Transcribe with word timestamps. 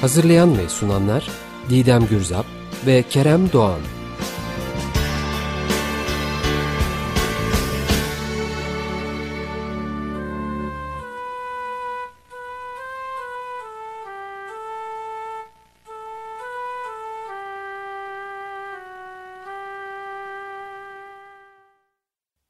Hazırlayan 0.00 0.58
ve 0.58 0.68
sunanlar 0.68 1.30
Didem 1.70 2.06
Gürzap 2.06 2.46
ve 2.86 3.02
Kerem 3.02 3.52
Doğan. 3.52 3.80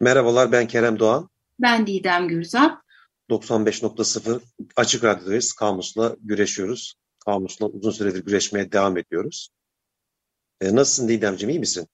Merhabalar 0.00 0.52
ben 0.52 0.66
Kerem 0.66 0.98
Doğan. 0.98 1.28
Ben 1.58 1.86
Didem 1.86 2.28
Gürzap. 2.28 2.83
95.0 3.30 4.40
Açık 4.77 5.05
Radyo'dayız. 5.05 5.52
Kamus'la 5.52 6.16
güreşiyoruz. 6.20 6.94
Kamus'la 7.28 7.66
uzun 7.66 7.90
süredir 7.90 8.24
güreşmeye 8.24 8.72
devam 8.72 8.98
ediyoruz. 8.98 9.50
E, 10.60 10.74
nasılsın 10.74 11.08
Didemciğim, 11.08 11.50
iyi 11.50 11.60
misin? 11.60 11.88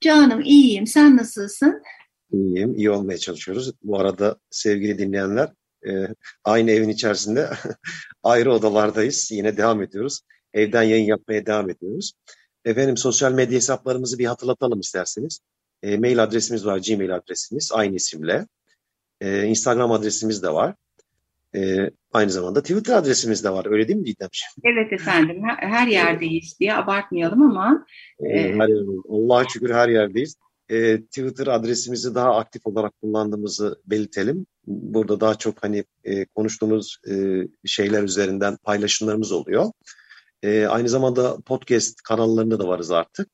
Canım 0.00 0.40
iyiyim, 0.40 0.86
sen 0.86 1.16
nasılsın? 1.16 1.82
İyiyim, 2.32 2.74
iyi 2.74 2.90
olmaya 2.90 3.18
çalışıyoruz. 3.18 3.72
Bu 3.82 4.00
arada 4.00 4.36
sevgili 4.50 4.98
dinleyenler, 4.98 5.52
e, 5.88 5.90
aynı 6.44 6.70
evin 6.70 6.88
içerisinde 6.88 7.50
ayrı 8.22 8.52
odalardayız. 8.52 9.30
Yine 9.30 9.56
devam 9.56 9.82
ediyoruz. 9.82 10.20
Evden 10.52 10.82
yayın 10.82 11.06
yapmaya 11.06 11.46
devam 11.46 11.70
ediyoruz. 11.70 12.12
Efendim 12.64 12.96
sosyal 12.96 13.32
medya 13.32 13.56
hesaplarımızı 13.56 14.18
bir 14.18 14.26
hatırlatalım 14.26 14.80
isterseniz. 14.80 15.40
E, 15.82 15.98
mail 15.98 16.22
adresimiz 16.22 16.66
var, 16.66 16.78
Gmail 16.78 17.16
adresimiz 17.16 17.70
aynı 17.72 17.96
isimle. 17.96 18.46
E, 19.20 19.44
Instagram 19.44 19.92
adresimiz 19.92 20.42
de 20.42 20.52
var. 20.52 20.74
E, 21.54 21.90
aynı 22.12 22.30
zamanda 22.30 22.62
Twitter 22.62 22.96
adresimiz 22.96 23.44
de 23.44 23.50
var. 23.50 23.66
Öyle 23.66 23.88
değil 23.88 23.98
mi 23.98 24.06
Didemciğim? 24.06 24.52
Evet 24.64 24.92
efendim. 24.92 25.42
Her, 25.44 25.68
her 25.68 25.86
yerdeyiz 25.86 26.56
diye 26.60 26.74
abartmayalım 26.74 27.42
ama. 27.42 27.86
E, 28.20 28.52
her 28.52 28.68
Allah'a 29.08 29.48
şükür 29.48 29.70
her 29.70 29.88
yerdeyiz. 29.88 30.36
E, 30.68 31.02
Twitter 31.02 31.46
adresimizi 31.46 32.14
daha 32.14 32.36
aktif 32.36 32.66
olarak 32.66 33.00
kullandığımızı 33.00 33.80
belirtelim. 33.86 34.46
Burada 34.66 35.20
daha 35.20 35.34
çok 35.34 35.62
hani 35.62 35.84
e, 36.04 36.24
konuştuğumuz 36.24 36.98
e, 37.10 37.42
şeyler 37.66 38.02
üzerinden 38.02 38.56
paylaşımlarımız 38.56 39.32
oluyor. 39.32 39.66
E, 40.42 40.66
aynı 40.66 40.88
zamanda 40.88 41.36
podcast 41.40 42.02
kanallarında 42.02 42.60
da 42.60 42.68
varız 42.68 42.90
artık. 42.90 43.28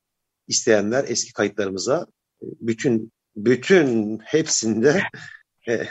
İsteyenler 0.49 1.05
eski 1.09 1.33
kayıtlarımıza 1.33 2.07
bütün 2.43 3.13
bütün 3.37 4.19
hepsinde 4.19 5.03
e, 5.69 5.87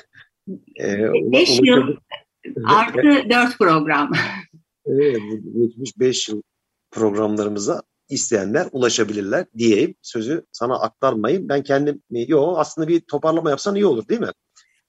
e, 0.79 1.31
5 1.31 1.59
yıl 1.63 1.95
artı 2.65 3.29
4 3.29 3.57
program. 3.57 4.11
Evet, 4.85 5.21
geçmiş 5.55 5.99
5 5.99 6.29
yıl 6.29 6.41
programlarımıza 6.91 7.81
isteyenler 8.09 8.67
ulaşabilirler 8.71 9.45
diyeyim. 9.57 9.95
Sözü 10.01 10.45
sana 10.51 10.79
aktarmayayım. 10.79 11.49
Ben 11.49 11.63
kendim, 11.63 12.01
yo 12.11 12.53
aslında 12.57 12.87
bir 12.87 12.99
toparlama 12.99 13.49
yapsan 13.49 13.75
iyi 13.75 13.85
olur 13.85 14.07
değil 14.07 14.19
mi? 14.19 14.31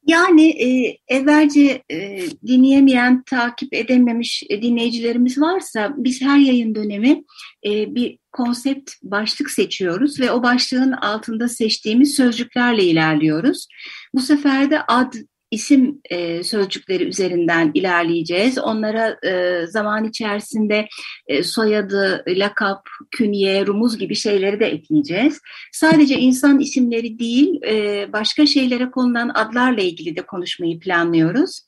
Yani 0.07 0.49
e, 0.49 0.99
evvelce 1.09 1.83
e, 1.91 2.27
dinleyemeyen, 2.47 3.23
takip 3.23 3.75
edememiş 3.75 4.43
e, 4.51 4.63
dinleyicilerimiz 4.63 5.41
varsa 5.41 5.95
biz 5.97 6.23
her 6.23 6.39
yayın 6.39 6.75
dönemi 6.75 7.25
e, 7.67 7.95
bir 7.95 8.19
konsept 8.33 8.91
başlık 9.03 9.51
seçiyoruz 9.51 10.21
ve 10.21 10.33
o 10.33 10.43
başlığın 10.43 10.93
altında 10.93 11.49
seçtiğimiz 11.49 12.15
sözcüklerle 12.15 12.85
ilerliyoruz. 12.85 13.69
Bu 14.15 14.21
sefer 14.21 14.71
de 14.71 14.83
ad 14.83 15.15
isim 15.55 16.01
e, 16.11 16.43
sözcükleri 16.43 17.05
üzerinden 17.05 17.71
ilerleyeceğiz. 17.75 18.59
Onlara 18.59 19.17
e, 19.27 19.67
zaman 19.67 20.05
içerisinde 20.05 20.89
e, 21.29 21.43
soyadı, 21.43 22.25
lakap, 22.29 22.89
künye, 23.11 23.67
rumuz 23.67 23.99
gibi 23.99 24.15
şeyleri 24.15 24.61
de 24.61 24.67
ekleyeceğiz. 24.67 25.41
Sadece 25.73 26.19
insan 26.19 26.61
isimleri 26.61 27.19
değil, 27.19 27.63
e, 27.67 28.07
başka 28.13 28.47
şeylere 28.47 28.91
konulan 28.91 29.31
adlarla 29.35 29.83
ilgili 29.83 30.17
de 30.17 30.23
konuşmayı 30.23 30.79
planlıyoruz. 30.79 31.61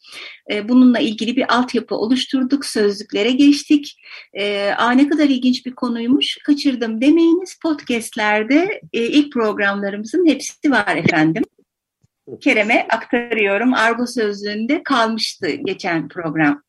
E, 0.53 0.69
bununla 0.69 0.99
ilgili 0.99 1.37
bir 1.37 1.55
altyapı 1.57 1.95
oluşturduk, 1.95 2.67
sözlüklere 2.67 3.31
geçtik. 3.31 4.01
E, 4.35 4.71
Aa, 4.79 4.91
ne 4.91 5.09
kadar 5.09 5.25
ilginç 5.25 5.67
bir 5.67 5.75
konuymuş, 5.75 6.39
kaçırdım 6.45 7.01
demeyiniz. 7.01 7.59
Podcastlerde 7.63 8.81
e, 8.93 9.07
ilk 9.07 9.33
programlarımızın 9.33 10.27
hepsi 10.27 10.71
var 10.71 10.97
efendim. 10.97 11.43
Kerem'e 12.41 12.87
aktarıyorum. 12.91 13.75
Argo 13.75 14.07
sözlüğünde 14.07 14.83
kalmıştı 14.83 15.49
geçen 15.51 16.09
program. 16.09 16.63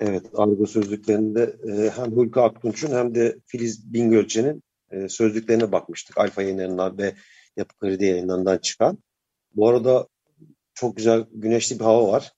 Evet, 0.00 0.26
Argo 0.34 0.66
sözlüklerinde 0.66 1.56
e, 1.68 1.90
hem 1.90 2.12
Hulka 2.12 2.42
Aktunç'un 2.42 2.96
hem 2.96 3.14
de 3.14 3.36
Filiz 3.46 3.92
Bingölçe'nin 3.92 4.62
e, 4.90 5.08
sözlüklerine 5.08 5.72
bakmıştık. 5.72 6.18
Alfa 6.18 6.42
yayınlarından 6.42 6.98
ve 6.98 7.14
Yapı 7.56 7.76
Kredi 7.76 8.04
yayınlarından 8.04 8.58
çıkan. 8.58 8.98
Bu 9.54 9.68
arada 9.68 10.08
çok 10.74 10.96
güzel 10.96 11.24
güneşli 11.32 11.78
bir 11.78 11.84
hava 11.84 12.12
var. 12.12 12.32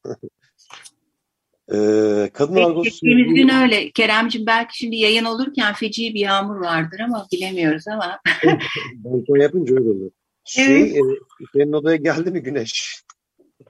ee, 1.72 2.30
kadın 2.32 2.54
Peki, 2.54 2.66
argo 2.66 2.84
sözlüğü... 2.84 3.34
gün 3.34 3.48
öyle. 3.48 3.90
Keremciğim 3.90 4.46
belki 4.46 4.78
şimdi 4.78 4.96
yayın 4.96 5.24
olurken 5.24 5.74
feci 5.74 6.14
bir 6.14 6.20
yağmur 6.20 6.56
vardır 6.56 7.00
ama 7.00 7.26
bilemiyoruz 7.32 7.88
ama. 7.88 8.20
ben 8.94 9.40
yapınca 9.40 9.74
öyle 9.74 9.90
olur. 9.90 10.10
Şey, 10.50 10.80
evet. 10.80 10.96
e, 10.96 11.44
senin 11.52 11.72
odaya 11.72 11.96
geldi 11.96 12.30
mi 12.30 12.42
güneş? 12.42 13.02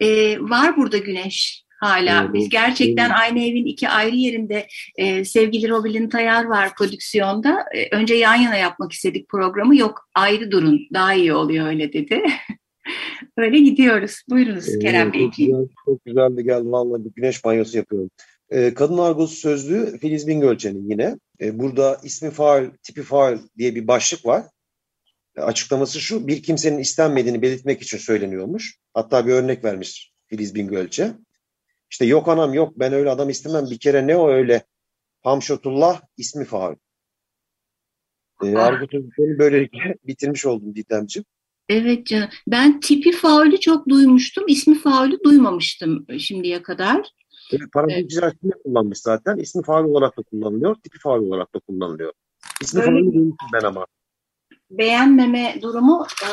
Ee, 0.01 0.41
var 0.41 0.77
burada 0.77 0.99
güneş 0.99 1.65
hala. 1.81 2.23
Evet. 2.23 2.35
Biz 2.35 2.49
gerçekten 2.49 3.07
evet. 3.07 3.19
aynı 3.21 3.41
evin 3.41 3.65
iki 3.65 3.89
ayrı 3.89 4.17
yerinde 4.17 4.67
e, 4.97 5.25
sevgili 5.25 5.69
Robin 5.69 6.09
Tayar 6.09 6.45
var 6.45 6.75
prodüksiyonda. 6.75 7.65
E, 7.75 7.97
önce 7.97 8.15
yan 8.15 8.35
yana 8.35 8.57
yapmak 8.57 8.93
istedik 8.93 9.29
programı. 9.29 9.77
Yok 9.77 10.09
ayrı 10.15 10.51
durun 10.51 10.81
daha 10.95 11.15
iyi 11.15 11.33
oluyor 11.33 11.67
öyle 11.67 11.93
dedi. 11.93 12.23
Öyle 13.37 13.59
gidiyoruz. 13.59 14.23
Buyurunuz 14.31 14.69
ee, 14.69 14.79
Kerem 14.79 15.12
Bey. 15.12 15.25
Çok, 15.25 15.37
güzel, 15.37 15.69
çok 15.85 16.05
güzeldi 16.05 16.45
geldi. 16.45 16.73
Vallahi 16.73 17.05
bir 17.05 17.11
güneş 17.11 17.45
banyosu 17.45 17.77
yapıyorum. 17.77 18.11
Ee, 18.51 18.75
kadın 18.75 18.99
argosu 18.99 19.35
sözlüğü 19.37 19.99
Filiz 19.99 20.29
Bingölçen'in 20.29 20.91
yine. 20.91 21.17
Ee, 21.41 21.59
burada 21.59 22.01
ismi 22.05 22.31
faal, 22.31 22.71
tipi 22.83 23.03
faal 23.03 23.39
diye 23.59 23.75
bir 23.75 23.89
başlık 23.89 24.27
var 24.27 24.45
açıklaması 25.37 26.01
şu, 26.01 26.27
bir 26.27 26.43
kimsenin 26.43 26.79
istenmediğini 26.79 27.43
belirtmek 27.43 27.83
için 27.83 27.99
söyleniyormuş. 27.99 28.79
Hatta 28.95 29.27
bir 29.27 29.33
örnek 29.33 29.65
vermiş 29.65 30.13
Filiz 30.27 30.55
Bingölçe. 30.55 31.13
İşte 31.91 32.05
yok 32.05 32.29
anam 32.29 32.55
yok 32.55 32.73
ben 32.77 32.93
öyle 32.93 33.11
adam 33.11 33.29
istemem 33.29 33.67
bir 33.71 33.79
kere 33.79 34.07
ne 34.07 34.17
o 34.17 34.31
öyle 34.31 34.65
Hamşotullah 35.23 36.01
ismi 36.17 36.45
faal. 36.45 36.75
E, 38.44 38.56
Argut 38.56 38.93
böylelikle 39.19 39.94
bitirmiş 40.06 40.47
oldum 40.47 40.75
Didemciğim. 40.75 41.25
Evet 41.69 42.06
canım. 42.06 42.29
Ben 42.47 42.81
tipi 42.81 43.12
faulü 43.12 43.61
çok 43.61 43.88
duymuştum. 43.88 44.44
ismi 44.49 44.79
faulü 44.79 45.19
duymamıştım 45.25 46.06
şimdiye 46.19 46.62
kadar. 46.62 47.06
Evet, 47.53 47.73
paragraf 47.73 48.35
evet. 48.44 48.55
kullanmış 48.65 48.99
zaten. 48.99 49.37
İsmi 49.37 49.62
faul 49.62 49.85
olarak 49.85 50.19
da 50.19 50.23
kullanılıyor. 50.23 50.75
Tipi 50.75 50.99
faul 50.99 51.26
olarak 51.26 51.55
da 51.55 51.59
kullanılıyor. 51.59 52.12
İsmi 52.61 52.83
faulü 52.83 53.12
duymuştum 53.12 53.49
ben 53.55 53.67
ama 53.67 53.87
beğenmeme 54.70 55.55
durumu 55.62 56.06
e, 56.22 56.31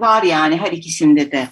var 0.00 0.22
yani 0.22 0.56
her 0.56 0.72
ikisinde 0.72 1.32
de. 1.32 1.48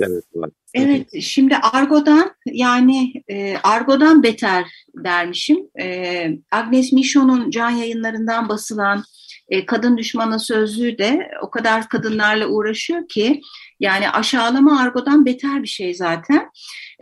Evet, 0.00 0.24
var. 0.34 0.50
Evet, 0.74 1.08
şimdi 1.20 1.56
argodan 1.56 2.30
yani 2.46 3.22
e, 3.28 3.56
argodan 3.56 4.22
beter 4.22 4.64
dermişim. 5.04 5.58
E, 5.80 6.28
Agnes 6.50 6.92
Michon'un 6.92 7.50
can 7.50 7.70
yayınlarından 7.70 8.48
basılan 8.48 9.04
e, 9.48 9.66
kadın 9.66 9.96
düşmanı 9.96 10.40
sözlüğü 10.40 10.98
de 10.98 11.30
o 11.42 11.50
kadar 11.50 11.88
kadınlarla 11.88 12.46
uğraşıyor 12.46 13.08
ki 13.08 13.40
yani 13.80 14.10
aşağılama 14.10 14.80
argodan 14.80 15.26
beter 15.26 15.62
bir 15.62 15.68
şey 15.68 15.94
zaten. 15.94 16.50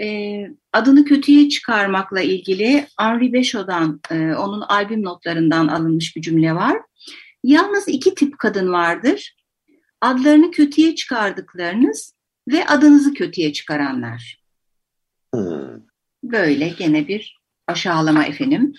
E, 0.01 0.37
adını 0.73 1.05
kötüye 1.05 1.49
çıkarmakla 1.49 2.21
ilgili 2.21 2.87
Henri 2.99 3.33
Becho'dan, 3.33 4.01
e, 4.11 4.15
onun 4.15 4.61
albüm 4.61 5.03
notlarından 5.03 5.69
alınmış 5.69 6.17
bir 6.17 6.23
cümle 6.23 6.55
var. 6.55 6.77
Yalnız 7.45 7.89
iki 7.89 8.15
tip 8.15 8.39
kadın 8.39 8.73
vardır. 8.73 9.37
Adlarını 10.01 10.51
kötüye 10.51 10.95
çıkardıklarınız 10.95 12.15
ve 12.49 12.67
adınızı 12.67 13.15
kötüye 13.15 13.53
çıkaranlar. 13.53 14.41
Hmm. 15.35 15.81
Böyle 16.23 16.69
gene 16.69 17.09
bir 17.09 17.41
aşağılama 17.67 18.25
efendim. 18.25 18.73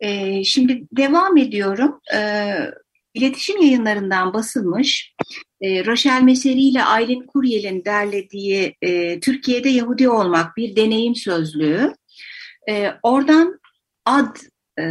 Ee, 0.00 0.44
şimdi 0.44 0.86
devam 0.92 1.36
ediyorum. 1.36 2.00
Ee, 2.14 2.70
iletişim 3.14 3.62
yayınlarından 3.62 4.34
basılmış 4.34 5.14
e, 5.60 5.86
Rachel 5.86 6.22
Meseri 6.22 6.60
ile 6.60 6.84
Aylin 6.84 7.26
Kuryel'in 7.26 7.84
derlediği 7.84 8.76
e, 8.82 9.20
Türkiye'de 9.20 9.68
Yahudi 9.68 10.08
olmak 10.08 10.56
bir 10.56 10.76
deneyim 10.76 11.14
sözlüğü. 11.14 11.94
E, 12.68 12.92
oradan 13.02 13.60
ad 14.06 14.36
e, 14.78 14.84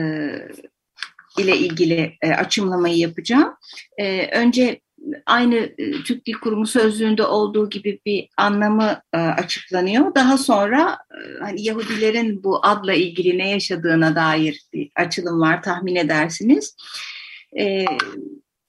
ile 1.37 1.57
ilgili 1.57 2.17
e, 2.21 2.31
açımlamayı 2.31 2.97
yapacağım. 2.97 3.53
E, 3.97 4.27
önce 4.39 4.81
aynı 5.25 5.55
e, 5.55 5.91
Türk 6.03 6.25
Dil 6.25 6.33
Kurumu 6.33 6.67
sözlüğünde 6.67 7.23
olduğu 7.23 7.69
gibi 7.69 7.99
bir 8.05 8.29
anlamı 8.37 9.01
e, 9.13 9.17
açıklanıyor. 9.17 10.15
Daha 10.15 10.37
sonra 10.37 10.97
e, 11.11 11.39
hani 11.39 11.63
Yahudilerin 11.63 12.43
bu 12.43 12.65
adla 12.65 12.93
ilgili 12.93 13.37
ne 13.37 13.49
yaşadığına 13.49 14.15
dair 14.15 14.61
bir 14.73 14.91
açılım 14.95 15.39
var 15.39 15.63
tahmin 15.63 15.95
edersiniz. 15.95 16.75
E, 17.59 17.85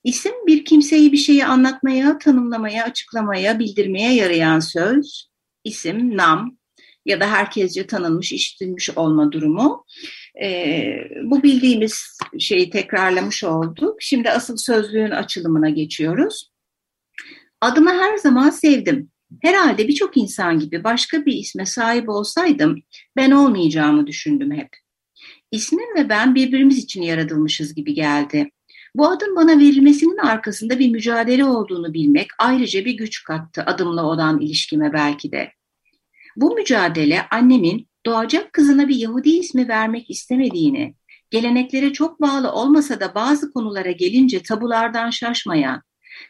isim 0.05 0.33
bir 0.47 0.65
kimseyi 0.65 1.13
bir 1.13 1.17
şeyi 1.17 1.45
anlatmaya, 1.45 2.19
tanımlamaya, 2.19 2.85
açıklamaya, 2.85 3.59
bildirmeye 3.59 4.15
yarayan 4.15 4.59
söz, 4.61 5.31
isim, 5.65 6.17
nam 6.17 6.57
ya 7.07 7.21
da 7.21 7.31
herkesce 7.31 7.87
tanınmış, 7.87 8.33
işitilmiş 8.33 8.91
olma 8.91 9.33
durumu. 9.33 9.85
E, 10.43 10.85
bu 11.23 11.43
bildiğimiz 11.43 12.19
şeyi 12.39 12.71
tekrarlamış 12.71 13.45
olduk. 13.45 13.97
Şimdi 14.03 14.31
asıl 14.31 14.57
sözlüğün 14.57 15.11
açılımına 15.11 15.71
geçiyoruz. 15.71 16.53
Adımı 17.61 17.91
her 17.91 18.17
zaman 18.17 18.51
sevdim. 18.51 19.11
Herhalde 19.43 19.89
birçok 19.89 20.17
insan 20.17 20.59
gibi 20.59 20.85
başka 20.85 21.27
bir 21.27 21.33
isme 21.33 21.67
sahip 21.67 22.09
olsaydım 22.09 22.83
ben 23.17 23.31
olmayacağımı 23.31 24.07
düşündüm 24.07 24.53
hep. 24.53 24.69
İsmim 25.51 25.97
ve 25.97 26.09
ben 26.09 26.35
birbirimiz 26.35 26.79
için 26.79 27.03
yaratılmışız 27.03 27.75
gibi 27.75 27.95
geldi. 27.95 28.51
Bu 28.95 29.09
adın 29.09 29.37
bana 29.37 29.59
verilmesinin 29.59 30.17
arkasında 30.17 30.79
bir 30.79 30.91
mücadele 30.91 31.45
olduğunu 31.45 31.95
bilmek 31.95 32.29
ayrıca 32.39 32.85
bir 32.85 32.93
güç 32.93 33.25
kattı 33.25 33.63
adımla 33.67 34.05
olan 34.05 34.41
ilişkime 34.41 34.93
belki 34.93 35.33
de. 35.33 35.53
Bu 36.37 36.55
mücadele 36.55 37.27
annemin 37.31 37.89
doğacak 38.07 38.53
kızına 38.53 38.89
bir 38.89 38.97
Yahudi 38.97 39.31
ismi 39.31 39.69
vermek 39.69 40.11
istemediğini, 40.11 40.95
geleneklere 41.31 41.93
çok 41.93 42.21
bağlı 42.21 42.53
olmasa 42.53 43.01
da 43.01 43.15
bazı 43.15 43.53
konulara 43.53 43.91
gelince 43.91 44.43
tabulardan 44.43 45.11
şaşmayan, 45.11 45.83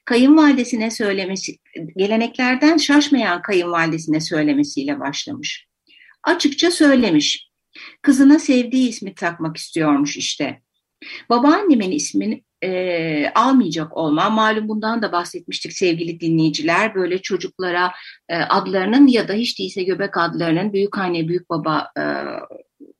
kayınvalidesine 0.04 0.90
söylemesi, 0.90 1.56
geleneklerden 1.96 2.76
şaşmayan 2.76 3.42
kayınvalidesine 3.42 4.20
söylemesiyle 4.20 5.00
başlamış. 5.00 5.66
Açıkça 6.24 6.70
söylemiş. 6.70 7.48
Kızına 8.02 8.38
sevdiği 8.38 8.88
ismi 8.88 9.14
takmak 9.14 9.56
istiyormuş 9.56 10.16
işte. 10.16 10.62
Babaannemin 11.28 11.90
ismini 11.90 12.44
e, 12.62 13.32
almayacak 13.34 13.96
olma. 13.96 14.30
Malum 14.30 14.68
bundan 14.68 15.02
da 15.02 15.12
bahsetmiştik 15.12 15.72
sevgili 15.72 16.20
dinleyiciler. 16.20 16.94
Böyle 16.94 17.22
çocuklara 17.22 17.92
e, 18.28 18.36
adlarının 18.36 19.06
ya 19.06 19.28
da 19.28 19.32
hiç 19.32 19.58
değilse 19.58 19.82
göbek 19.82 20.16
adlarının 20.16 20.72
büyük 20.72 20.98
anne, 20.98 21.28
büyük 21.28 21.50
baba 21.50 21.88
e, 21.98 22.02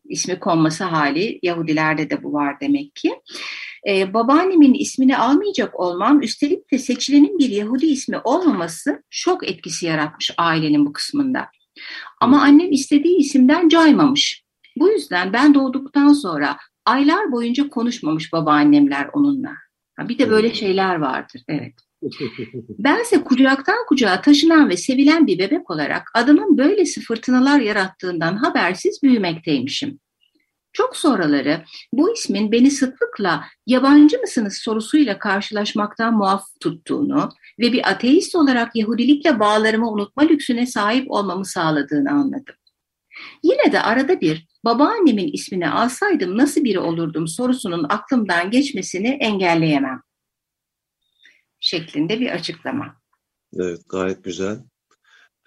ismi 0.05 0.39
konması 0.39 0.85
hali. 0.85 1.39
Yahudilerde 1.43 2.11
de 2.11 2.23
bu 2.23 2.33
var 2.33 2.61
demek 2.61 2.95
ki. 2.95 3.15
E, 3.89 4.15
babaannemin 4.15 4.75
ismini 4.75 5.17
almayacak 5.17 5.81
olmam, 5.81 6.23
üstelik 6.23 6.73
de 6.73 6.79
seçilenin 6.79 7.39
bir 7.39 7.49
Yahudi 7.49 7.87
ismi 7.87 8.19
olmaması 8.25 9.03
şok 9.11 9.49
etkisi 9.49 9.87
yaratmış 9.87 10.31
ailenin 10.39 10.87
bu 10.87 10.93
kısmında. 10.93 11.49
Ama 12.21 12.43
annem 12.43 12.73
istediği 12.73 13.17
isimden 13.17 13.69
caymamış. 13.69 14.43
Bu 14.77 14.91
yüzden 14.91 15.33
ben 15.33 15.55
doğduktan 15.55 16.13
sonra 16.13 16.57
aylar 16.87 17.33
boyunca 17.33 17.69
konuşmamış 17.69 18.33
babaannemler 18.33 19.11
onunla. 19.13 19.53
Bir 19.99 20.19
de 20.19 20.31
böyle 20.31 20.55
şeyler 20.55 20.97
vardır, 20.97 21.43
evet. 21.49 21.75
Bense 22.79 23.25
kucaktan 23.25 23.87
kucağa 23.89 24.21
taşınan 24.21 24.69
ve 24.69 24.77
sevilen 24.77 25.27
bir 25.27 25.39
bebek 25.39 25.71
olarak 25.71 26.11
adımın 26.15 26.59
böylesi 26.59 27.01
fırtınalar 27.01 27.61
yarattığından 27.61 28.37
habersiz 28.37 29.03
büyümekteymişim. 29.03 29.99
Çok 30.73 30.97
sonraları 30.97 31.65
bu 31.93 32.13
ismin 32.15 32.53
beni 32.53 32.71
sıklıkla 32.71 33.45
yabancı 33.67 34.21
mısınız 34.21 34.59
sorusuyla 34.59 35.19
karşılaşmaktan 35.19 36.15
muaf 36.15 36.45
tuttuğunu 36.61 37.29
ve 37.59 37.73
bir 37.73 37.91
ateist 37.91 38.35
olarak 38.35 38.77
Yahudilikle 38.77 39.41
bağlarımı 39.41 39.91
unutma 39.91 40.23
lüksüne 40.23 40.67
sahip 40.67 41.11
olmamı 41.11 41.45
sağladığını 41.45 42.11
anladım. 42.11 42.55
Yine 43.43 43.73
de 43.73 43.83
arada 43.83 44.21
bir 44.21 44.49
babaannemin 44.65 45.33
ismini 45.33 45.71
alsaydım 45.71 46.39
nasıl 46.39 46.65
biri 46.65 46.79
olurdum 46.79 47.29
sorusunun 47.29 47.87
aklımdan 47.89 48.51
geçmesini 48.51 49.09
engelleyemem. 49.09 50.03
Şeklinde 51.61 52.21
bir 52.21 52.31
açıklama. 52.31 53.03
Evet 53.59 53.81
gayet 53.89 54.25
güzel. 54.25 54.59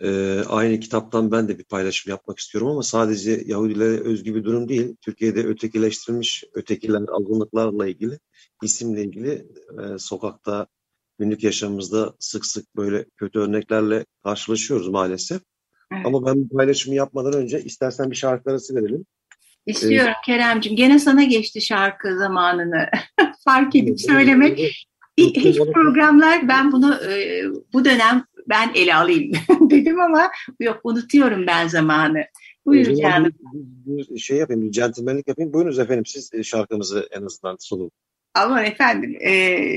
Ee, 0.01 0.43
aynı 0.47 0.79
kitaptan 0.79 1.31
ben 1.31 1.47
de 1.47 1.59
bir 1.59 1.63
paylaşım 1.63 2.09
yapmak 2.09 2.39
istiyorum 2.39 2.69
ama 2.69 2.83
sadece 2.83 3.43
Yahudilere 3.45 3.99
özgü 3.99 4.35
bir 4.35 4.43
durum 4.43 4.69
değil. 4.69 4.95
Türkiye'de 5.01 5.43
ötekileştirilmiş 5.43 6.43
ötekiler, 6.53 7.01
azınlıklarla 7.09 7.87
ilgili, 7.87 8.19
isimle 8.63 9.03
ilgili 9.03 9.47
e, 9.81 9.97
sokakta, 9.97 10.67
günlük 11.19 11.43
yaşamımızda 11.43 12.13
sık 12.19 12.45
sık 12.45 12.75
böyle 12.75 13.05
kötü 13.17 13.39
örneklerle 13.39 14.05
karşılaşıyoruz 14.23 14.87
maalesef. 14.87 15.41
Evet. 15.93 16.05
Ama 16.05 16.25
ben 16.25 16.35
bu 16.35 16.57
paylaşımı 16.57 16.95
yapmadan 16.95 17.33
önce 17.33 17.63
istersen 17.63 18.11
bir 18.11 18.15
şarkı 18.15 18.51
arası 18.51 18.75
verelim. 18.75 19.05
İstiyorum 19.65 20.11
ee, 20.11 20.25
Keremcim. 20.25 20.75
Gene 20.75 20.99
sana 20.99 21.23
geçti 21.23 21.61
şarkı 21.61 22.17
zamanını. 22.17 22.89
Fark 23.45 23.75
edip 23.75 24.01
söylemek. 24.01 24.87
Hiç 25.17 25.57
programlar 25.57 26.47
ben 26.47 26.71
bunu 26.71 26.95
e, 26.95 27.43
bu 27.73 27.85
dönem 27.85 28.25
ben 28.49 28.71
ele 28.75 28.95
alayım 28.95 29.31
dedim 29.61 29.99
ama 29.99 30.31
yok 30.59 30.79
unutuyorum 30.83 31.47
ben 31.47 31.67
zamanı. 31.67 32.25
Buyur 32.65 32.95
canım. 32.95 33.31
Bir, 33.85 34.19
şey 34.19 34.37
yapayım, 34.37 34.61
bir 34.61 34.71
centilmenlik 34.71 35.27
yapayım. 35.27 35.53
Buyurunuz 35.53 35.79
efendim 35.79 36.05
siz 36.05 36.31
şarkımızı 36.43 37.07
en 37.11 37.21
azından 37.21 37.57
sunun. 37.59 37.91
Ama 38.35 38.63
efendim 38.63 39.17
e, 39.19 39.31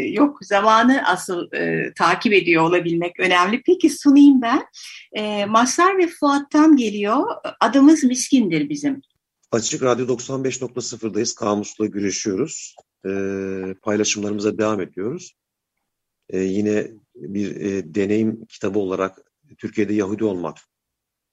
yok 0.08 0.38
zamanı 0.42 1.02
asıl 1.06 1.52
e, 1.52 1.92
takip 1.94 2.32
ediyor 2.32 2.62
olabilmek 2.62 3.20
önemli. 3.20 3.62
Peki 3.66 3.90
sunayım 3.90 4.42
ben. 4.42 4.66
E, 5.12 5.44
Mazhar 5.46 5.98
ve 5.98 6.06
Fuat'tan 6.06 6.76
geliyor. 6.76 7.26
Adımız 7.60 8.04
miskindir 8.04 8.68
bizim. 8.68 9.00
Açık 9.52 9.82
Radyo 9.82 10.06
95.0'dayız. 10.06 11.34
Kamusla 11.34 11.86
güreşiyoruz. 11.86 12.74
E, 13.06 13.10
paylaşımlarımıza 13.82 14.58
devam 14.58 14.80
ediyoruz. 14.80 15.34
E, 16.30 16.38
yine 16.38 16.86
bir 17.14 17.56
e, 17.56 17.94
deneyim 17.94 18.44
kitabı 18.46 18.78
olarak 18.78 19.18
Türkiye'de 19.58 19.94
Yahudi 19.94 20.24
olmak 20.24 20.58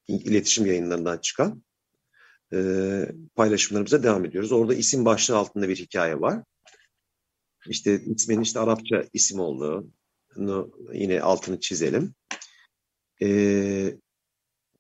iletişim 0.08 0.66
yayınlarından 0.66 1.18
çıkan 1.18 1.64
e, 2.54 2.60
paylaşımlarımıza 3.36 4.04
devam 4.04 4.26
ediyoruz. 4.26 4.52
Orada 4.52 4.74
isim 4.74 5.06
başlığı 5.06 5.38
altında 5.38 5.70
bir 5.70 5.76
hikaye 5.76 6.22
var. 6.22 6.44
İşte 7.70 8.02
ismin 8.06 8.42
işte 8.42 8.60
Arapça 8.60 9.04
isim 9.14 9.40
olduğunu 9.40 10.72
yine 10.94 11.22
altını 11.22 11.60
çizelim. 11.60 12.16
Ee, 13.22 13.98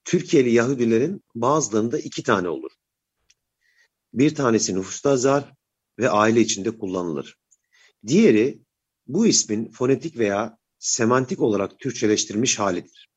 Türkiye'li 0.05 0.51
Yahudilerin 0.51 1.23
bazılarında 1.35 1.99
iki 1.99 2.23
tane 2.23 2.49
olur. 2.49 2.71
Bir 4.13 4.35
tanesi 4.35 4.75
nüfusta 4.75 5.17
zar 5.17 5.53
ve 5.99 6.09
aile 6.09 6.41
içinde 6.41 6.77
kullanılır. 6.77 7.37
Diğeri 8.07 8.59
bu 9.07 9.27
ismin 9.27 9.71
fonetik 9.71 10.17
veya 10.17 10.57
semantik 10.79 11.41
olarak 11.41 11.79
Türkçeleştirilmiş 11.79 12.59
halidir. 12.59 13.09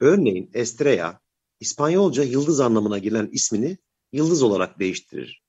Örneğin 0.00 0.50
Estrella, 0.54 1.20
İspanyolca 1.60 2.22
yıldız 2.22 2.60
anlamına 2.60 2.98
gelen 2.98 3.28
ismini 3.32 3.78
yıldız 4.12 4.42
olarak 4.42 4.78
değiştirir. 4.78 5.42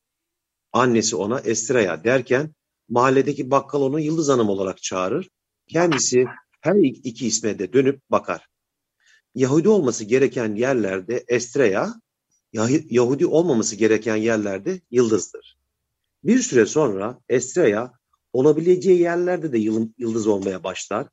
Annesi 0.72 1.15
ona 1.15 1.39
Estrella 1.39 2.03
derken 2.03 2.53
mahalledeki 2.90 3.52
bakkal 3.52 3.82
onu 3.82 4.00
Yıldız 4.00 4.30
Hanım 4.30 4.50
olarak 4.50 4.84
çağırır. 4.84 5.30
Kendisi 5.68 6.25
her 6.62 6.75
iki 6.75 7.28
isme 7.28 7.60
de 7.60 7.74
dönüp 7.74 8.02
bakar. 8.12 8.48
Yahudi 9.36 9.70
olması 9.70 10.04
gereken 10.04 10.56
yerlerde 10.56 11.24
Estreya, 11.28 11.94
Yahudi 12.90 13.25
olmaması 13.25 13.75
gereken 13.75 14.16
yerlerde 14.16 14.82
Yıldız'dır. 14.92 15.58
Bir 16.24 16.40
süre 16.40 16.66
sonra 16.66 17.20
Estreya 17.30 17.92
olabileceği 18.34 19.00
yerlerde 19.00 19.52
de 19.52 19.58
yıldız 19.98 20.28
olmaya 20.28 20.63
başlar. 20.63 21.08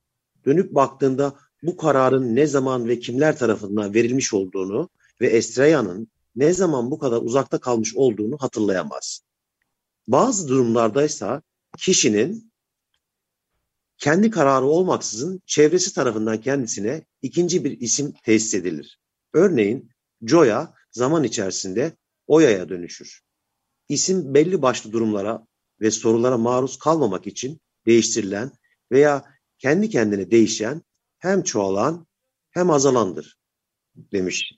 Dönüp 0.47 0.75
baktığında 0.75 1.35
bu 1.62 1.77
kararın 1.77 2.37
ne 2.37 2.47
zaman 2.47 2.89
ve 2.89 2.99
kimler 2.99 3.39
tarafından 3.39 3.95
verilmiş 3.95 4.35
olduğunu 4.35 4.89
ve 5.21 5.27
Estreya'nın 5.27 6.09
ne 6.37 6.53
zaman 6.53 6.91
bu 6.91 6.99
kadar 6.99 7.23
uzakta 7.23 7.61
kalmış 7.61 7.97
olduğunu 7.97 8.37
hatırlayamaz. 8.39 9.21
Bazı 10.09 10.49
durumlardaysa 10.49 11.43
kişinin 11.79 12.53
kendi 13.99 14.31
kararı 14.31 14.65
olmaksızın 14.65 15.43
çevresi 15.47 15.95
tarafından 15.95 16.41
kendisine 16.41 17.05
ikinci 17.23 17.65
bir 17.65 17.81
isim 17.81 18.12
tesis 18.25 18.55
edilir. 18.55 19.00
Örneğin 19.33 19.91
Joya 20.23 20.75
zaman 20.91 21.25
içerisinde 21.25 21.93
oyaya 22.27 22.69
dönüşür. 22.69 23.23
İsim 23.89 24.35
belli 24.35 24.62
başlı 24.62 24.93
durumlara 24.93 25.47
ve 25.81 25.91
sorulara 25.91 26.39
maruz 26.39 26.79
kalmamak 26.79 27.27
için 27.27 27.61
değiştirilen 27.87 28.53
veya 28.93 29.25
kendi 29.59 29.91
kendine 29.91 30.31
değişen 30.31 30.83
hem 31.19 31.43
çoğalan 31.43 32.07
hem 32.50 32.71
azalandır 32.71 33.39
demiş. 33.95 34.53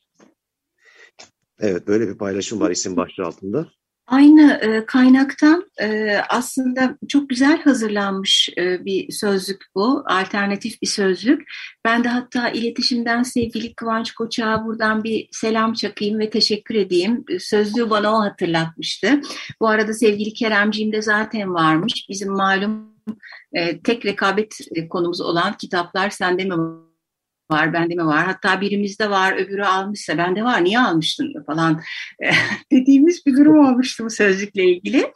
Evet 1.58 1.86
böyle 1.86 2.08
bir 2.08 2.18
paylaşım 2.18 2.60
var 2.60 2.70
isim 2.70 2.96
başlığı 2.96 3.24
altında. 3.24 3.72
Aynı 4.12 4.52
e, 4.62 4.86
kaynaktan 4.86 5.64
e, 5.80 6.16
aslında 6.28 6.98
çok 7.08 7.28
güzel 7.28 7.62
hazırlanmış 7.62 8.48
e, 8.58 8.84
bir 8.84 9.12
sözlük 9.12 9.64
bu, 9.74 10.04
alternatif 10.06 10.82
bir 10.82 10.86
sözlük. 10.86 11.42
Ben 11.84 12.04
de 12.04 12.08
hatta 12.08 12.48
iletişimden 12.48 13.22
sevgili 13.22 13.74
Kıvanç 13.74 14.12
Koçak'a 14.12 14.64
buradan 14.66 15.04
bir 15.04 15.28
selam 15.30 15.72
çakayım 15.72 16.18
ve 16.18 16.30
teşekkür 16.30 16.74
edeyim. 16.74 17.24
Sözlüğü 17.38 17.90
bana 17.90 18.12
o 18.12 18.20
hatırlatmıştı. 18.20 19.20
Bu 19.60 19.68
arada 19.68 19.94
sevgili 19.94 20.32
Keremciğim 20.32 20.92
de 20.92 21.02
zaten 21.02 21.54
varmış. 21.54 22.06
Bizim 22.08 22.32
malum 22.32 22.92
e, 23.52 23.82
tek 23.82 24.06
rekabet 24.06 24.58
konumuz 24.90 25.20
olan 25.20 25.56
kitaplar 25.56 26.10
sende 26.10 26.44
mi 26.44 26.54
var, 27.52 27.72
bende 27.72 27.94
mi 27.94 28.06
var? 28.06 28.26
Hatta 28.26 28.60
birimizde 28.60 29.10
var, 29.10 29.32
öbürü 29.36 29.62
almışsa 29.62 30.18
bende 30.18 30.44
var, 30.44 30.64
niye 30.64 30.78
almıştın 30.78 31.34
falan 31.46 31.80
dediğimiz 32.72 33.26
bir 33.26 33.36
durum 33.36 33.58
olmuştu 33.66 34.04
bu 34.04 34.10
sözcükle 34.10 34.64
ilgili. 34.64 35.12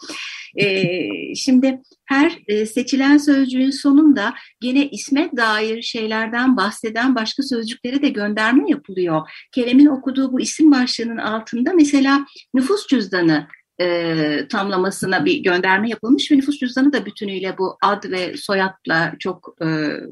Ee, 0.56 1.34
şimdi 1.34 1.80
her 2.04 2.38
e, 2.48 2.66
seçilen 2.66 3.18
sözcüğün 3.18 3.70
sonunda 3.70 4.34
gene 4.60 4.88
isme 4.88 5.30
dair 5.36 5.82
şeylerden 5.82 6.56
bahseden 6.56 7.14
başka 7.14 7.42
sözcüklere 7.42 8.02
de 8.02 8.08
gönderme 8.08 8.70
yapılıyor. 8.70 9.30
Kerem'in 9.52 9.86
okuduğu 9.86 10.32
bu 10.32 10.40
isim 10.40 10.72
başlığının 10.72 11.16
altında 11.16 11.72
mesela 11.72 12.26
nüfus 12.54 12.86
cüzdanı 12.86 13.46
e, 13.80 14.48
tamlamasına 14.48 15.24
bir 15.24 15.36
gönderme 15.36 15.88
yapılmış 15.88 16.32
ve 16.32 16.36
nüfus 16.36 16.58
cüzdanı 16.58 16.92
da 16.92 17.06
bütünüyle 17.06 17.58
bu 17.58 17.76
ad 17.82 18.10
ve 18.10 18.36
soyadla 18.36 19.14
çok 19.18 19.56
e, 19.62 19.66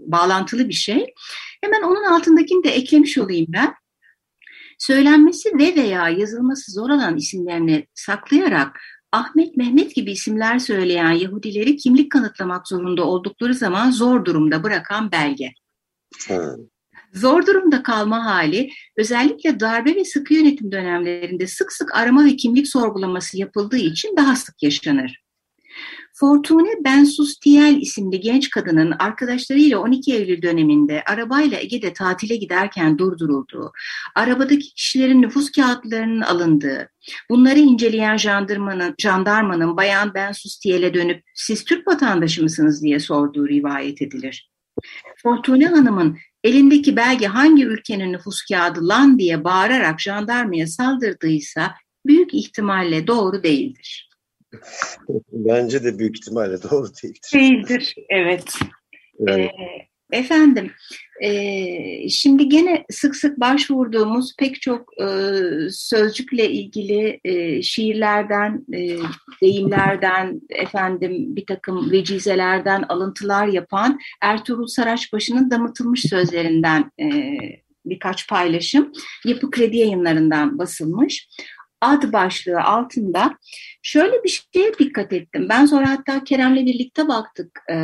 bağlantılı 0.07 0.69
bir 0.69 0.75
şey. 0.75 1.15
Hemen 1.65 1.83
onun 1.83 2.05
altındakini 2.05 2.65
de 2.65 2.71
eklemiş 2.71 3.19
olayım 3.19 3.47
ben. 3.49 3.75
Söylenmesi 4.79 5.59
ve 5.59 5.77
veya 5.77 6.09
yazılması 6.09 6.73
zor 6.73 6.91
olan 6.91 7.17
isimlerini 7.17 7.87
saklayarak 7.95 8.81
Ahmet, 9.13 9.57
Mehmet 9.57 9.95
gibi 9.95 10.13
isimler 10.13 10.59
söyleyen 10.59 11.11
Yahudileri 11.11 11.77
kimlik 11.77 12.13
kanıtlamak 12.13 12.69
zorunda 12.69 13.05
oldukları 13.05 13.55
zaman 13.55 13.91
zor 13.91 14.25
durumda 14.25 14.63
bırakan 14.63 15.13
belge. 15.13 15.53
Hmm. 16.29 16.74
Zor 17.15 17.47
durumda 17.47 17.83
kalma 17.83 18.25
hali 18.25 18.71
özellikle 18.97 19.61
darbe 19.61 19.95
ve 19.95 20.05
sıkı 20.05 20.35
yönetim 20.35 20.73
dönemlerinde 20.73 21.47
sık 21.47 21.73
sık 21.73 21.95
arama 21.95 22.25
ve 22.25 22.37
kimlik 22.37 22.69
sorgulaması 22.69 23.39
yapıldığı 23.39 23.77
için 23.77 24.17
daha 24.17 24.37
sık 24.37 24.63
yaşanır. 24.63 25.25
Fortune 26.17 26.85
Bensustiel 26.85 27.77
isimli 27.81 28.21
genç 28.21 28.51
kadının 28.51 28.91
arkadaşlarıyla 28.99 29.79
12 29.79 30.15
Eylül 30.15 30.43
döneminde 30.43 31.03
arabayla 31.05 31.59
Ege'de 31.61 31.93
tatile 31.93 32.37
giderken 32.37 32.99
durdurulduğu, 32.99 33.73
arabadaki 34.15 34.75
kişilerin 34.75 35.23
nüfus 35.23 35.53
kağıtlarının 35.53 36.21
alındığı, 36.21 36.89
bunları 37.31 37.59
inceleyen 37.59 38.17
jandarmanın, 38.17 38.95
jandarmanın 38.99 39.77
Bayan 39.77 40.15
Bensustiel'e 40.15 40.95
dönüp 40.95 41.23
siz 41.35 41.65
Türk 41.65 41.89
vatandaşı 41.89 42.43
mısınız 42.43 42.83
diye 42.83 43.01
sorduğu 43.01 43.49
rivayet 43.49 44.03
edilir. 44.03 44.51
Fortune 45.23 45.67
Hanım'ın 45.67 46.19
elindeki 46.45 46.97
belge 46.97 47.27
hangi 47.27 47.65
ülkenin 47.65 48.13
nüfus 48.13 48.43
kağıdı 48.43 48.89
lan 48.89 49.19
diye 49.19 49.45
bağırarak 49.45 50.01
jandarmaya 50.01 50.67
saldırdıysa 50.67 51.75
büyük 52.07 52.35
ihtimalle 52.35 53.07
doğru 53.07 53.43
değildir. 53.43 54.11
Bence 55.33 55.85
de 55.85 55.99
büyük 55.99 56.17
ihtimalle 56.19 56.63
doğru 56.63 56.87
değildir. 57.03 57.31
Değildir, 57.35 57.95
evet. 58.09 58.55
Yani. 59.19 59.43
Ee, 59.43 60.19
efendim, 60.19 60.73
e, 61.23 62.09
şimdi 62.09 62.49
gene 62.49 62.85
sık 62.91 63.17
sık 63.17 63.41
başvurduğumuz 63.41 64.37
pek 64.39 64.63
çok 64.63 65.01
e, 65.03 65.07
sözcükle 65.71 66.51
ilgili 66.51 67.21
e, 67.25 67.63
şiirlerden, 67.63 68.65
e, 68.75 68.99
deyimlerden, 69.43 70.41
efendim 70.51 71.37
bir 71.37 71.47
takım 71.47 71.91
vecizelerden 71.93 72.85
alıntılar 72.89 73.47
yapan 73.47 73.99
Ertuğrul 74.23 74.67
Saraçbaşı'nın 74.67 75.51
damıtılmış 75.51 76.03
sözlerinden 76.03 76.91
birkaç 77.87 78.29
paylaşım 78.29 78.93
Yapı 79.25 79.51
Kredi 79.51 79.77
yayınlarından 79.77 80.59
basılmış 80.59 81.29
ad 81.85 82.13
başlığı 82.13 82.63
altında 82.63 83.39
şöyle 83.83 84.25
bir 84.25 84.47
şeye 84.55 84.73
dikkat 84.79 85.13
ettim. 85.13 85.47
Ben 85.49 85.67
sonra 85.67 85.91
hatta 85.91 86.25
Kerem'le 86.25 86.67
birlikte 86.67 87.09
baktık 87.09 87.61
e, 87.71 87.77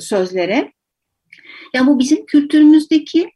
sözlere. 0.00 0.72
Ya 1.74 1.86
bu 1.86 1.98
bizim 1.98 2.26
kültürümüzdeki 2.26 3.30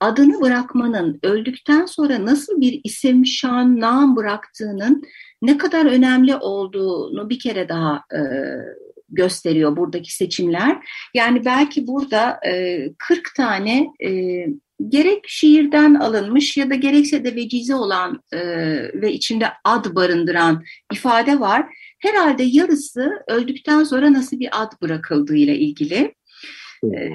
adını 0.00 0.40
bırakmanın 0.40 1.18
öldükten 1.22 1.86
sonra 1.86 2.26
nasıl 2.26 2.60
bir 2.60 2.80
isim, 2.84 3.26
şan, 3.26 3.80
nam 3.80 4.16
bıraktığının 4.16 5.02
ne 5.42 5.58
kadar 5.58 5.86
önemli 5.86 6.36
olduğunu 6.36 7.30
bir 7.30 7.38
kere 7.38 7.68
daha 7.68 7.96
e, 7.96 8.20
gösteriyor 9.08 9.76
buradaki 9.76 10.14
seçimler. 10.14 10.86
Yani 11.14 11.44
belki 11.44 11.86
burada 11.86 12.40
e, 12.46 12.84
40 12.98 13.34
tane 13.34 13.88
e, 14.04 14.10
gerek 14.88 15.24
şiirden 15.28 15.94
alınmış 15.94 16.56
ya 16.56 16.70
da 16.70 16.74
gerekse 16.74 17.24
de 17.24 17.34
vecize 17.34 17.74
olan 17.74 18.22
e, 18.32 18.38
ve 18.94 19.12
içinde 19.12 19.46
ad 19.64 19.94
barındıran 19.94 20.64
ifade 20.92 21.40
var. 21.40 21.66
Herhalde 21.98 22.42
yarısı 22.42 23.10
öldükten 23.28 23.84
sonra 23.84 24.12
nasıl 24.12 24.40
bir 24.40 24.62
ad 24.62 24.72
bırakıldığı 24.82 25.36
ile 25.36 25.58
ilgili. 25.58 26.14
E, 26.84 27.10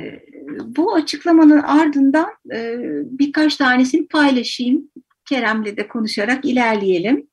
bu 0.66 0.94
açıklamanın 0.94 1.60
ardından 1.60 2.30
e, 2.54 2.78
birkaç 3.06 3.56
tanesini 3.56 4.08
paylaşayım. 4.08 4.92
Kerem'le 5.30 5.78
de 5.78 5.88
konuşarak 5.88 6.46
ilerleyelim. 6.46 7.28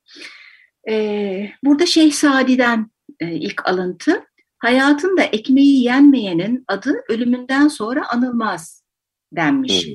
E, 0.90 1.50
burada 1.64 1.86
Şehzadi'den 1.86 2.90
e, 3.20 3.34
ilk 3.34 3.68
alıntı. 3.68 4.24
Hayatında 4.58 5.22
ekmeği 5.22 5.84
yenmeyenin 5.84 6.64
adı 6.68 6.94
ölümünden 7.08 7.68
sonra 7.68 8.08
anılmaz 8.08 8.84
denmiş. 9.32 9.86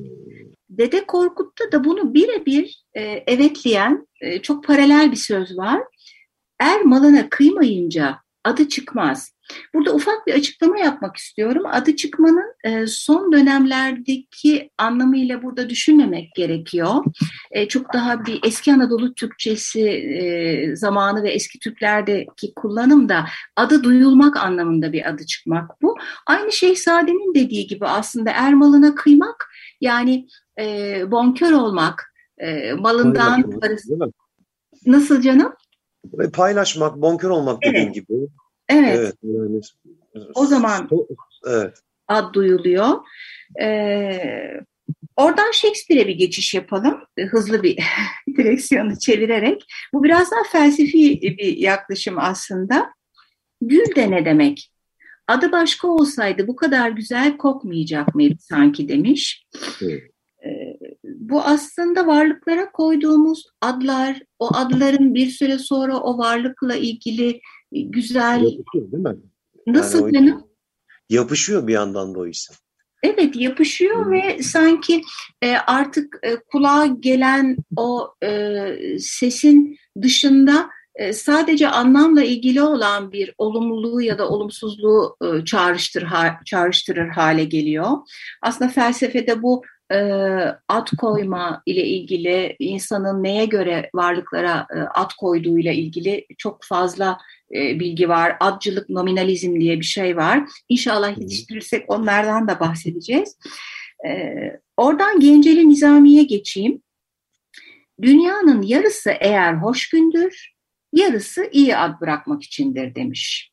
Dede 0.70 1.06
Korkut'ta 1.06 1.72
da 1.72 1.84
bunu 1.84 2.14
birebir 2.14 2.84
e, 2.94 3.02
evetleyen 3.02 4.06
e, 4.20 4.42
çok 4.42 4.64
paralel 4.64 5.10
bir 5.10 5.16
söz 5.16 5.56
var. 5.58 5.82
Er 6.60 6.82
malına 6.82 7.28
kıymayınca 7.28 8.18
adı 8.46 8.68
çıkmaz. 8.68 9.36
Burada 9.74 9.94
ufak 9.94 10.26
bir 10.26 10.34
açıklama 10.34 10.78
yapmak 10.78 11.16
istiyorum. 11.16 11.62
Adı 11.66 11.96
çıkmanın 11.96 12.54
e, 12.64 12.86
son 12.86 13.32
dönemlerdeki 13.32 14.70
anlamıyla 14.78 15.42
burada 15.42 15.70
düşünmemek 15.70 16.34
gerekiyor. 16.36 17.04
E, 17.50 17.68
çok 17.68 17.92
daha 17.92 18.26
bir 18.26 18.40
eski 18.44 18.72
Anadolu 18.72 19.14
Türkçesi 19.14 19.88
e, 19.88 20.76
zamanı 20.76 21.22
ve 21.22 21.30
eski 21.30 21.58
Türklerdeki 21.58 22.54
kullanım 22.54 23.08
da 23.08 23.26
adı 23.56 23.84
duyulmak 23.84 24.36
anlamında 24.36 24.92
bir 24.92 25.08
adı 25.08 25.26
çıkmak 25.26 25.82
bu. 25.82 25.96
Aynı 26.26 26.52
Şehzade'nin 26.52 27.34
dediği 27.34 27.66
gibi 27.66 27.86
aslında 27.86 28.30
er 28.30 28.54
malına 28.54 28.94
kıymak 28.94 29.48
yani 29.80 30.26
bonkör 31.10 31.52
olmak, 31.52 32.12
malından. 32.78 33.60
Nasıl 34.86 35.22
canım? 35.22 35.52
Paylaşmak, 36.32 36.96
bonkör 36.96 37.30
olmak 37.30 37.58
evet. 37.62 37.74
dediğin 37.74 37.92
gibi. 37.92 38.12
Evet. 38.68 38.96
evet 38.98 39.14
yani, 39.22 39.60
o 40.34 40.46
zaman 40.46 40.88
evet. 41.46 41.74
ad 42.08 42.34
duyuluyor. 42.34 42.88
Ee, 43.60 44.60
oradan 45.16 45.50
Shakespeare'e 45.52 46.08
bir 46.08 46.14
geçiş 46.14 46.54
yapalım. 46.54 47.00
Hızlı 47.30 47.62
bir 47.62 47.78
direksiyonu 48.36 48.98
çevirerek. 48.98 49.64
Bu 49.92 50.04
biraz 50.04 50.30
daha 50.30 50.42
felsefi 50.52 51.20
bir 51.22 51.56
yaklaşım 51.56 52.18
aslında. 52.18 52.90
Gül 53.60 53.94
de 53.96 54.10
ne 54.10 54.24
demek? 54.24 54.72
Adı 55.28 55.52
başka 55.52 55.88
olsaydı 55.88 56.48
bu 56.48 56.56
kadar 56.56 56.90
güzel 56.90 57.36
kokmayacak 57.36 58.14
mıydı 58.14 58.36
sanki 58.40 58.88
demiş. 58.88 59.46
Evet. 59.82 60.15
Bu 61.30 61.42
aslında 61.42 62.06
varlıklara 62.06 62.70
koyduğumuz 62.72 63.44
adlar, 63.60 64.22
o 64.38 64.48
adların 64.54 65.14
bir 65.14 65.30
süre 65.30 65.58
sonra 65.58 65.96
o 65.96 66.18
varlıkla 66.18 66.74
ilgili 66.74 67.40
güzel... 67.72 68.42
Yapışıyor 68.42 68.92
değil 68.92 69.02
mi? 69.02 69.16
Nasıl 69.66 70.00
yani 70.00 70.12
canım? 70.12 70.44
Yapışıyor 71.08 71.66
bir 71.66 71.72
yandan 71.72 72.14
da 72.14 72.18
o 72.18 72.26
isim. 72.26 72.56
Evet 73.02 73.36
yapışıyor 73.36 74.04
hmm. 74.04 74.12
ve 74.12 74.42
sanki 74.42 75.02
e, 75.42 75.56
artık 75.56 76.18
e, 76.22 76.36
kulağa 76.36 76.86
gelen 76.86 77.56
o 77.76 78.14
e, 78.22 78.68
sesin 78.98 79.76
dışında 80.02 80.70
e, 80.94 81.12
sadece 81.12 81.68
anlamla 81.68 82.22
ilgili 82.22 82.62
olan 82.62 83.12
bir 83.12 83.34
olumluluğu 83.38 84.00
ya 84.00 84.18
da 84.18 84.28
olumsuzluğu 84.28 85.16
e, 85.22 85.44
çağrıştır, 85.44 86.02
ha, 86.02 86.40
çağrıştırır 86.44 87.08
hale 87.08 87.44
geliyor. 87.44 87.90
Aslında 88.42 88.70
felsefede 88.70 89.42
bu 89.42 89.62
ad 90.68 90.86
koyma 90.98 91.62
ile 91.66 91.86
ilgili, 91.86 92.56
insanın 92.58 93.22
neye 93.22 93.44
göre 93.44 93.90
varlıklara 93.94 94.66
e, 94.74 94.78
ad 94.78 95.10
koyduğuyla 95.18 95.72
ilgili 95.72 96.26
çok 96.38 96.64
fazla 96.64 97.18
bilgi 97.50 98.08
var. 98.08 98.36
Adcılık, 98.40 98.88
nominalizm 98.88 99.60
diye 99.60 99.80
bir 99.80 99.84
şey 99.84 100.16
var. 100.16 100.48
İnşallah 100.68 101.18
yetiştirirsek 101.18 101.90
onlardan 101.92 102.48
da 102.48 102.60
bahsedeceğiz. 102.60 103.38
Oradan 104.76 105.20
Genceli 105.20 105.68
Nizami'ye 105.68 106.22
geçeyim. 106.22 106.82
Dünyanın 108.02 108.62
yarısı 108.62 109.10
eğer 109.20 109.54
hoşgündür, 109.54 110.54
yarısı 110.92 111.48
iyi 111.52 111.76
ad 111.76 112.00
bırakmak 112.00 112.42
içindir 112.42 112.94
demiş. 112.94 113.50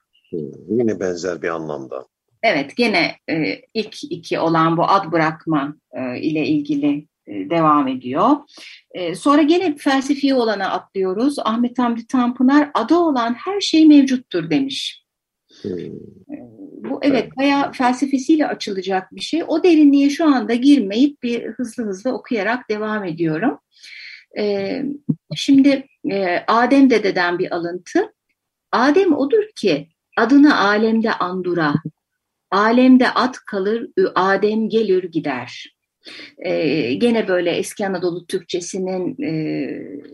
Yine 0.69 0.99
benzer 0.99 1.41
bir 1.41 1.47
anlamda. 1.47 2.05
Evet, 2.43 2.75
gene 2.77 3.15
e, 3.29 3.62
ilk 3.73 4.03
iki 4.03 4.39
olan 4.39 4.77
bu 4.77 4.83
ad 4.83 5.12
bırakma 5.12 5.75
e, 5.93 6.21
ile 6.21 6.47
ilgili 6.47 7.07
e, 7.27 7.50
devam 7.50 7.88
ediyor. 7.88 8.38
E, 8.91 9.15
sonra 9.15 9.41
gene 9.41 9.75
felsefi 9.77 10.33
olana 10.33 10.71
atlıyoruz. 10.71 11.39
Ahmet 11.39 11.79
Hamdi 11.79 12.07
Tanpınar 12.07 12.71
ada 12.73 13.00
olan 13.00 13.33
her 13.33 13.62
şey 13.62 13.85
mevcuttur 13.85 14.50
demiş. 14.50 15.03
Hmm. 15.62 15.79
E, 15.79 16.35
bu 16.89 17.00
evet 17.01 17.38
bayağı 17.38 17.71
felsefesiyle 17.71 18.47
açılacak 18.47 19.15
bir 19.15 19.21
şey. 19.21 19.43
O 19.47 19.63
derinliğe 19.63 20.09
şu 20.09 20.25
anda 20.25 20.53
girmeyip 20.53 21.23
bir 21.23 21.45
hızlı 21.45 21.83
hızlı 21.83 22.13
okuyarak 22.13 22.69
devam 22.69 23.03
ediyorum. 23.03 23.59
E, 24.38 24.81
şimdi 25.35 25.88
e, 26.12 26.43
Adem 26.47 26.89
dededen 26.89 27.39
bir 27.39 27.55
alıntı. 27.55 28.13
Adem 28.71 29.13
odur 29.13 29.43
ki 29.55 29.89
adını 30.17 30.59
alemde 30.59 31.13
andura, 31.13 31.73
alemde 32.53 33.10
at 33.10 33.38
kalır, 33.45 33.88
Adem 34.15 34.69
gelir 34.69 35.03
gider. 35.03 35.74
Ee, 36.45 36.93
gene 36.93 37.27
böyle 37.27 37.51
eski 37.51 37.88
Anadolu 37.88 38.27
Türkçesinin 38.27 39.24
e, 39.24 39.31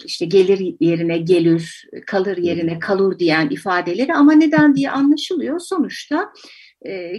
işte 0.05 0.25
gelir 0.25 0.75
yerine 0.79 1.17
gelir, 1.17 1.89
kalır 2.07 2.37
yerine 2.37 2.79
kalur 2.79 3.19
diyen 3.19 3.49
ifadeleri 3.49 4.13
ama 4.13 4.33
neden 4.33 4.75
diye 4.75 4.91
anlaşılıyor. 4.91 5.59
Sonuçta 5.59 6.33
e, 6.87 7.13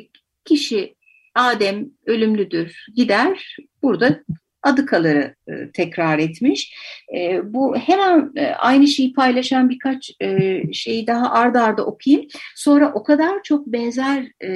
kişi 0.45 0.95
Adem 1.35 1.91
ölümlüdür, 2.07 2.87
gider. 2.97 3.57
Burada 3.83 4.25
adı 4.63 4.87
kaları 4.87 5.35
e, 5.49 5.71
tekrar 5.73 6.19
etmiş. 6.19 6.75
E, 7.17 7.41
bu 7.55 7.77
hemen 7.77 8.33
e, 8.37 8.47
aynı 8.47 8.87
şeyi 8.87 9.13
paylaşan 9.13 9.71
birkaç 9.71 10.11
e, 10.21 10.63
şeyi 10.73 11.07
daha 11.07 11.31
ardarda 11.31 11.71
arda 11.71 11.87
okuyayım. 11.87 12.27
Sonra 12.57 12.93
o 12.95 13.03
kadar 13.03 13.43
çok 13.43 13.67
benzer 13.67 14.29
e, 14.41 14.51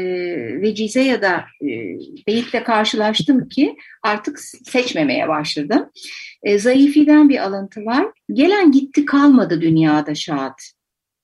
vecize 0.62 1.02
ya 1.02 1.22
da 1.22 1.44
e, 1.62 1.68
beyitle 2.26 2.64
karşılaştım 2.64 3.48
ki 3.48 3.76
artık 4.02 4.40
seçmemeye 4.40 5.28
başladım. 5.28 5.90
E, 6.42 6.58
Zayıfi'den 6.58 7.28
bir 7.28 7.38
alıntı 7.38 7.84
var. 7.84 8.06
Gelen 8.32 8.72
gitti 8.72 9.04
kalmadı 9.04 9.60
dünyada 9.60 10.14
şahat. 10.14 10.72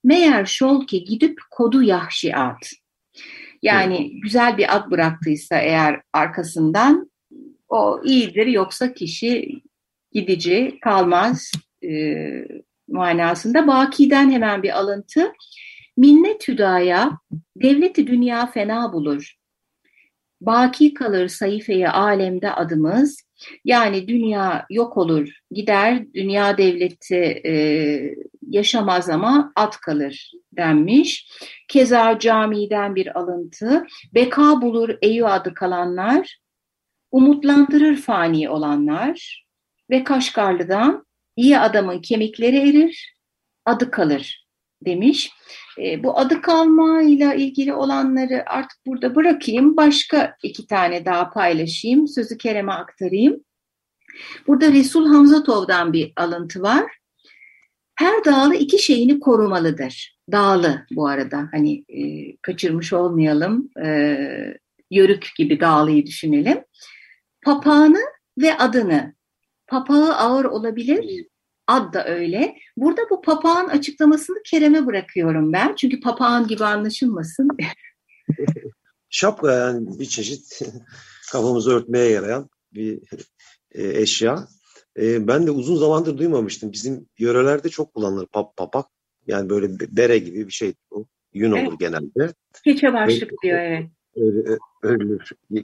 Meğer 0.04 0.46
şol 0.46 0.86
ki 0.86 1.04
gidip 1.04 1.38
kodu 1.50 1.82
yahşiat. 1.82 2.70
Yani 3.62 4.20
güzel 4.20 4.58
bir 4.58 4.76
ad 4.76 4.90
bıraktıysa 4.90 5.58
eğer 5.58 6.00
arkasından 6.12 7.09
o 7.70 8.00
iyidir 8.04 8.46
yoksa 8.46 8.92
kişi 8.92 9.62
gidici 10.12 10.78
kalmaz 10.80 11.52
e, 11.84 11.90
manasında. 12.88 13.66
Baki'den 13.66 14.30
hemen 14.30 14.62
bir 14.62 14.78
alıntı. 14.78 15.32
Minnet 15.96 16.48
hüdaya 16.48 17.10
devleti 17.56 18.06
dünya 18.06 18.46
fena 18.46 18.92
bulur. 18.92 19.34
Baki 20.40 20.94
kalır 20.94 21.28
sayfeye 21.28 21.90
alemde 21.90 22.52
adımız. 22.52 23.22
Yani 23.64 24.08
dünya 24.08 24.66
yok 24.70 24.96
olur, 24.96 25.28
gider, 25.50 26.14
dünya 26.14 26.58
devleti 26.58 27.42
e, 27.46 27.52
yaşamaz 28.48 29.08
ama 29.08 29.52
at 29.56 29.80
kalır 29.80 30.30
denmiş. 30.52 31.30
Keza 31.68 32.18
camiden 32.18 32.94
bir 32.94 33.18
alıntı. 33.18 33.86
Beka 34.14 34.62
bulur 34.62 34.94
eyu 35.02 35.26
adı 35.26 35.54
kalanlar, 35.54 36.38
umutlandırır 37.12 37.96
fani 37.96 38.50
olanlar 38.50 39.46
ve 39.90 40.04
Kaşgarlı'dan 40.04 41.06
iyi 41.36 41.58
adamın 41.58 42.00
kemikleri 42.00 42.68
erir, 42.68 43.16
adı 43.64 43.90
kalır 43.90 44.46
demiş. 44.84 45.30
E, 45.78 46.02
bu 46.04 46.18
adı 46.18 46.42
kalma 46.42 47.02
ile 47.02 47.36
ilgili 47.36 47.74
olanları 47.74 48.42
artık 48.46 48.78
burada 48.86 49.14
bırakayım. 49.14 49.76
Başka 49.76 50.36
iki 50.42 50.66
tane 50.66 51.04
daha 51.04 51.30
paylaşayım. 51.30 52.08
Sözü 52.08 52.38
Kerem'e 52.38 52.72
aktarayım. 52.72 53.44
Burada 54.46 54.72
Resul 54.72 55.06
Hamzatov'dan 55.06 55.92
bir 55.92 56.12
alıntı 56.16 56.62
var. 56.62 56.92
Her 57.94 58.24
dağlı 58.24 58.54
iki 58.54 58.78
şeyini 58.78 59.20
korumalıdır. 59.20 60.18
Dağlı 60.32 60.86
bu 60.90 61.08
arada 61.08 61.48
hani 61.52 61.84
e, 61.88 62.36
kaçırmış 62.36 62.92
olmayalım. 62.92 63.70
E, 63.84 64.16
yörük 64.90 65.28
gibi 65.38 65.60
dağlıyı 65.60 66.06
düşünelim 66.06 66.64
papağanı 67.44 68.00
ve 68.38 68.58
adını. 68.58 69.14
Papağı 69.66 70.14
ağır 70.14 70.44
olabilir, 70.44 71.26
ad 71.66 71.94
da 71.94 72.06
öyle. 72.06 72.56
Burada 72.76 73.02
bu 73.10 73.22
papağan 73.22 73.68
açıklamasını 73.68 74.36
Kerem'e 74.44 74.86
bırakıyorum 74.86 75.52
ben. 75.52 75.74
Çünkü 75.74 76.00
papağan 76.00 76.46
gibi 76.46 76.64
anlaşılmasın. 76.64 77.48
Şapka 79.10 79.52
yani 79.52 79.98
bir 79.98 80.06
çeşit 80.06 80.60
kafamızı 81.32 81.70
örtmeye 81.70 82.10
yarayan 82.10 82.48
bir 82.74 83.00
e, 83.72 84.00
eşya. 84.00 84.48
E, 84.96 85.26
ben 85.26 85.46
de 85.46 85.50
uzun 85.50 85.76
zamandır 85.76 86.18
duymamıştım. 86.18 86.72
Bizim 86.72 87.06
yörelerde 87.18 87.68
çok 87.68 87.94
kullanılır 87.94 88.26
pap, 88.26 88.56
papak. 88.56 88.86
Yani 89.26 89.50
böyle 89.50 89.68
bere 89.80 90.18
gibi 90.18 90.46
bir 90.46 90.52
şey 90.52 90.74
bu. 90.90 91.06
Yün 91.34 91.52
evet. 91.52 91.68
olur 91.68 91.78
genelde. 91.78 92.34
Keçe 92.64 92.92
başlık 92.92 93.32
diyor 93.42 93.58
evet. 93.58 93.90
Öyle, 94.82 95.18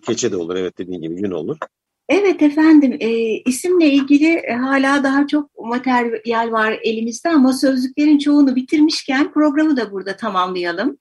keçe 0.06 0.32
de 0.32 0.36
olur 0.36 0.56
evet 0.56 0.78
dediğin 0.78 1.02
gibi 1.02 1.14
yün 1.22 1.30
olur. 1.30 1.56
Evet 2.08 2.42
efendim 2.42 2.96
e, 3.00 3.08
isimle 3.38 3.90
ilgili 3.90 4.32
e, 4.32 4.52
hala 4.52 5.04
daha 5.04 5.26
çok 5.26 5.50
materyal 5.58 6.52
var 6.52 6.78
elimizde 6.82 7.28
ama 7.28 7.52
sözlüklerin 7.52 8.18
çoğunu 8.18 8.56
bitirmişken 8.56 9.32
programı 9.32 9.76
da 9.76 9.92
burada 9.92 10.16
tamamlayalım. 10.16 10.98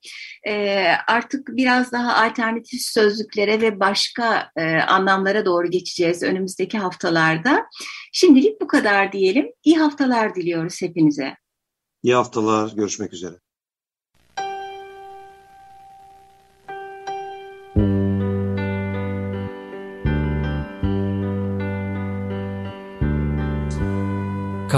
E, 0.47 0.83
artık 1.07 1.47
biraz 1.47 1.91
daha 1.91 2.25
alternatif 2.25 2.81
sözlüklere 2.81 3.61
ve 3.61 3.79
başka 3.79 4.49
e, 4.55 4.77
anlamlara 4.77 5.45
doğru 5.45 5.67
geçeceğiz 5.71 6.23
önümüzdeki 6.23 6.77
haftalarda. 6.77 7.65
Şimdilik 8.13 8.61
bu 8.61 8.67
kadar 8.67 9.11
diyelim. 9.11 9.51
İyi 9.63 9.77
haftalar 9.77 10.35
diliyoruz 10.35 10.81
hepinize. 10.81 11.35
İyi 12.03 12.15
haftalar. 12.15 12.71
Görüşmek 12.75 13.13
üzere. 13.13 13.35